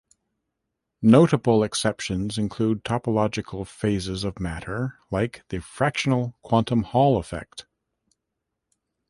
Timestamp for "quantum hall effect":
6.41-7.67